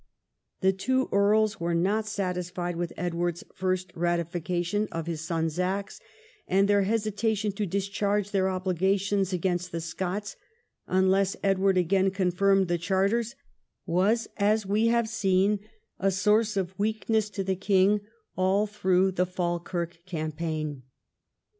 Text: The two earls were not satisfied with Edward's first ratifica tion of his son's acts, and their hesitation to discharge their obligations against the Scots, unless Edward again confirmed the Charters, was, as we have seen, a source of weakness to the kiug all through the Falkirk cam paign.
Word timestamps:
The 0.61 0.73
two 0.73 1.09
earls 1.11 1.59
were 1.59 1.75
not 1.75 2.07
satisfied 2.07 2.75
with 2.75 2.91
Edward's 2.97 3.43
first 3.53 3.93
ratifica 3.93 4.65
tion 4.65 4.87
of 4.91 5.05
his 5.05 5.21
son's 5.21 5.59
acts, 5.59 5.99
and 6.47 6.67
their 6.67 6.81
hesitation 6.81 7.51
to 7.51 7.67
discharge 7.67 8.31
their 8.31 8.49
obligations 8.49 9.31
against 9.31 9.71
the 9.71 9.79
Scots, 9.79 10.35
unless 10.87 11.37
Edward 11.43 11.77
again 11.77 12.09
confirmed 12.09 12.67
the 12.67 12.79
Charters, 12.79 13.35
was, 13.85 14.27
as 14.37 14.65
we 14.65 14.87
have 14.87 15.07
seen, 15.07 15.59
a 15.99 16.09
source 16.09 16.57
of 16.57 16.73
weakness 16.79 17.29
to 17.29 17.43
the 17.43 17.55
kiug 17.55 18.01
all 18.35 18.65
through 18.65 19.11
the 19.11 19.27
Falkirk 19.27 19.99
cam 20.07 20.31
paign. 20.31 20.81